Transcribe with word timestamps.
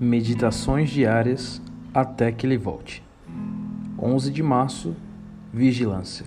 Meditações 0.00 0.90
diárias 0.90 1.60
até 1.92 2.30
que 2.30 2.46
ele 2.46 2.56
volte. 2.56 3.02
11 4.00 4.30
de 4.30 4.44
março, 4.44 4.94
vigilância. 5.52 6.24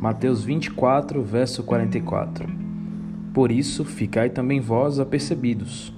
Mateus 0.00 0.42
24, 0.42 1.22
verso 1.22 1.62
44. 1.62 2.48
Por 3.34 3.52
isso, 3.52 3.84
ficai 3.84 4.30
também 4.30 4.60
vós 4.60 4.98
apercebidos, 4.98 5.92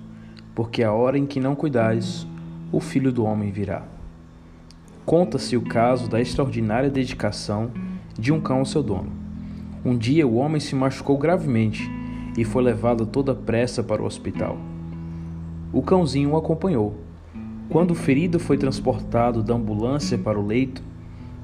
porque 0.57 0.82
a 0.82 0.93
hora 0.93 1.16
em 1.16 1.25
que 1.25 1.39
não 1.39 1.54
cuidais, 1.54 2.26
o 2.72 2.80
Filho 2.80 3.12
do 3.12 3.22
homem 3.22 3.53
virá. 3.53 3.85
Conta-se 5.04 5.57
o 5.57 5.62
caso 5.62 6.11
da 6.11 6.21
extraordinária 6.21 6.90
dedicação 6.90 7.71
de 8.18 8.32
um 8.32 8.40
cão 8.40 8.58
ao 8.58 8.67
seu 8.67 8.82
dono. 8.82 9.12
Um 9.85 9.96
dia 9.96 10.26
o 10.26 10.35
homem 10.35 10.58
se 10.58 10.75
machucou 10.75 11.17
gravemente 11.17 11.89
e 12.36 12.44
foi 12.44 12.64
levado 12.64 13.07
toda 13.07 13.36
pressa 13.36 13.85
para 13.85 14.03
o 14.03 14.04
hospital. 14.04 14.58
O 15.72 15.82
cãozinho 15.82 16.30
o 16.30 16.36
acompanhou. 16.36 16.94
Quando 17.68 17.90
o 17.90 17.94
ferido 17.94 18.38
foi 18.38 18.57
transportado 18.57 19.43
da 19.43 19.54
ambulância 19.54 20.16
para 20.16 20.38
o 20.38 20.46
leito, 20.46 20.80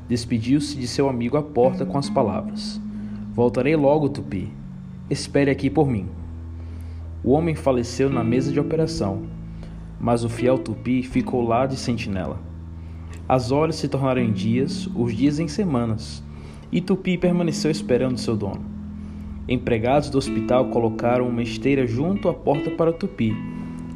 despediu-se 0.09 0.79
de 0.79 0.87
seu 0.87 1.09
amigo 1.09 1.37
à 1.37 1.43
porta 1.43 1.85
com 1.85 1.99
as 1.99 2.09
palavras: 2.09 2.81
Voltarei 3.35 3.75
logo, 3.75 4.09
Tupi. 4.09 4.49
Espere 5.11 5.51
aqui 5.51 5.69
por 5.69 5.89
mim. 5.89 6.07
O 7.25 7.33
homem 7.33 7.57
faleceu 7.57 8.09
na 8.09 8.23
mesa 8.23 8.53
de 8.53 8.61
operação, 8.61 9.23
mas 10.01 10.25
o 10.25 10.29
fiel 10.29 10.57
Tupi 10.57 11.03
ficou 11.03 11.43
lá 11.43 11.67
de 11.67 11.77
sentinela. 11.77 12.41
As 13.29 13.51
horas 13.51 13.77
se 13.77 13.89
tornaram 13.89 14.23
em 14.23 14.33
dias, 14.33 14.89
os 14.95 15.15
dias 15.15 15.41
em 15.41 15.49
semanas, 15.49 16.23
e 16.71 16.81
Tupi 16.81 17.19
permaneceu 17.19 17.71
esperando 17.71 18.19
seu 18.19 18.37
dono. 18.37 18.65
Empregados 19.49 20.09
do 20.11 20.19
hospital 20.19 20.67
colocaram 20.67 21.29
uma 21.29 21.43
esteira 21.43 21.87
junto 21.87 22.29
à 22.29 22.35
porta 22.35 22.71
para 22.71 22.93
Tupi 22.93 23.35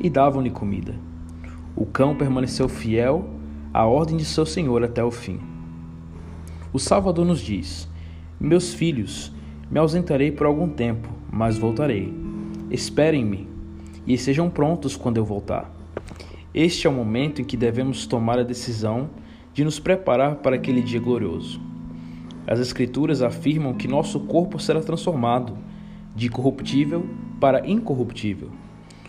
e 0.00 0.10
davam-lhe 0.10 0.50
comida. 0.50 0.94
O 1.74 1.84
cão 1.84 2.16
permaneceu 2.16 2.68
fiel 2.68 3.28
à 3.72 3.84
ordem 3.84 4.16
de 4.16 4.24
seu 4.24 4.46
senhor 4.46 4.82
até 4.82 5.04
o 5.04 5.10
fim. 5.10 5.38
O 6.72 6.78
Salvador 6.78 7.24
nos 7.24 7.40
diz: 7.40 7.88
Meus 8.40 8.72
filhos, 8.72 9.32
me 9.70 9.78
ausentarei 9.78 10.30
por 10.30 10.46
algum 10.46 10.68
tempo, 10.68 11.08
mas 11.30 11.58
voltarei. 11.58 12.12
Esperem-me 12.70 13.48
e 14.06 14.16
sejam 14.16 14.48
prontos 14.48 14.96
quando 14.96 15.18
eu 15.18 15.24
voltar. 15.24 15.70
Este 16.54 16.86
é 16.86 16.90
o 16.90 16.92
momento 16.92 17.42
em 17.42 17.44
que 17.44 17.56
devemos 17.56 18.06
tomar 18.06 18.38
a 18.38 18.42
decisão 18.42 19.10
de 19.52 19.64
nos 19.64 19.78
preparar 19.78 20.36
para 20.36 20.56
aquele 20.56 20.82
dia 20.82 21.00
glorioso. 21.00 21.60
As 22.46 22.60
Escrituras 22.60 23.22
afirmam 23.22 23.74
que 23.74 23.88
nosso 23.88 24.20
corpo 24.20 24.58
será 24.58 24.80
transformado 24.80 25.58
de 26.14 26.28
corruptível 26.28 27.04
para 27.38 27.68
incorruptível 27.68 28.50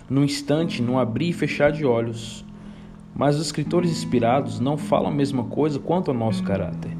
num 0.10 0.24
instante, 0.24 0.82
num 0.82 0.98
abrir 0.98 1.30
e 1.30 1.34
fechar 1.34 1.72
de 1.72 1.86
olhos. 1.86 2.46
Mas 3.16 3.36
os 3.36 3.48
escritores 3.48 3.92
inspirados 3.92 4.60
não 4.60 4.78
falam 4.78 5.12
a 5.12 5.16
mesma 5.16 5.44
coisa 5.44 5.80
quanto 5.80 6.12
ao 6.12 6.18
nosso 6.18 6.44
caráter. 6.44 6.92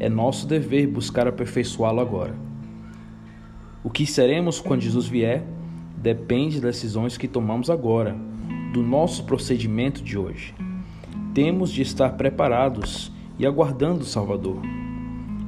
É 0.00 0.08
nosso 0.08 0.46
dever 0.46 0.86
buscar 0.86 1.28
aperfeiçoá-lo 1.28 2.00
agora. 2.00 2.34
O 3.82 3.90
que 3.90 4.06
seremos 4.06 4.60
quando 4.60 4.80
Jesus 4.80 5.06
vier 5.06 5.44
depende 5.96 6.60
das 6.60 6.76
decisões 6.76 7.16
que 7.16 7.28
tomamos 7.28 7.70
agora, 7.70 8.16
do 8.72 8.82
nosso 8.82 9.24
procedimento 9.24 10.02
de 10.02 10.18
hoje. 10.18 10.54
Temos 11.32 11.70
de 11.70 11.82
estar 11.82 12.10
preparados 12.10 13.12
e 13.38 13.46
aguardando 13.46 14.00
o 14.00 14.06
Salvador. 14.06 14.60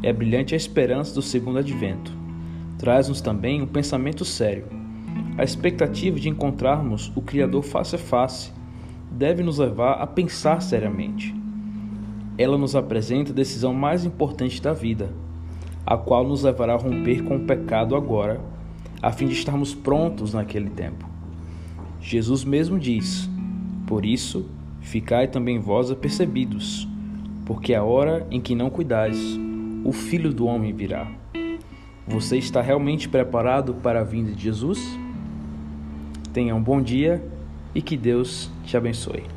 É 0.02 0.12
brilhante 0.12 0.54
a 0.54 0.56
esperança 0.56 1.14
do 1.14 1.22
segundo 1.22 1.58
advento. 1.58 2.12
Traz-nos 2.78 3.20
também 3.20 3.62
um 3.62 3.66
pensamento 3.66 4.24
sério 4.24 4.85
a 5.38 5.44
expectativa 5.44 6.18
de 6.18 6.28
encontrarmos 6.28 7.12
o 7.14 7.20
Criador 7.20 7.62
face 7.62 7.94
a 7.94 7.98
face 7.98 8.52
deve 9.10 9.42
nos 9.42 9.58
levar 9.58 9.94
a 9.94 10.06
pensar 10.06 10.62
seriamente. 10.62 11.34
Ela 12.38 12.56
nos 12.56 12.74
apresenta 12.74 13.32
a 13.32 13.34
decisão 13.34 13.74
mais 13.74 14.04
importante 14.04 14.60
da 14.60 14.72
vida, 14.72 15.10
a 15.84 15.96
qual 15.96 16.26
nos 16.26 16.42
levará 16.42 16.74
a 16.74 16.78
romper 16.78 17.22
com 17.22 17.36
o 17.36 17.46
pecado 17.46 17.94
agora, 17.94 18.40
a 19.02 19.12
fim 19.12 19.26
de 19.26 19.34
estarmos 19.34 19.74
prontos 19.74 20.32
naquele 20.32 20.70
tempo. 20.70 21.06
Jesus 22.00 22.44
mesmo 22.44 22.78
diz: 22.78 23.28
Por 23.86 24.04
isso, 24.04 24.46
ficai 24.80 25.28
também 25.28 25.58
vós 25.58 25.90
apercebidos, 25.90 26.88
porque 27.44 27.74
a 27.74 27.82
hora 27.82 28.26
em 28.30 28.40
que 28.40 28.54
não 28.54 28.70
cuidais, 28.70 29.18
o 29.84 29.92
Filho 29.92 30.32
do 30.32 30.46
Homem 30.46 30.72
virá. 30.72 31.06
Você 32.06 32.38
está 32.38 32.60
realmente 32.60 33.08
preparado 33.08 33.74
para 33.74 34.00
a 34.00 34.04
vinda 34.04 34.32
de 34.32 34.42
Jesus? 34.42 35.05
Tenha 36.36 36.54
um 36.54 36.62
bom 36.62 36.82
dia 36.82 37.24
e 37.74 37.80
que 37.80 37.96
Deus 37.96 38.50
te 38.66 38.76
abençoe. 38.76 39.35